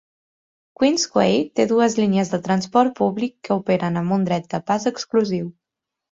Queens 0.79 1.01
Quay 1.17 1.35
té 1.59 1.65
dues 1.71 1.97
línies 1.99 2.31
de 2.31 2.39
transport 2.47 2.95
públic 2.99 3.35
que 3.49 3.53
operen 3.59 4.01
amb 4.01 4.15
un 4.17 4.25
dret 4.31 4.49
de 4.55 4.61
pas 4.71 4.89
exclusiu. 4.93 5.51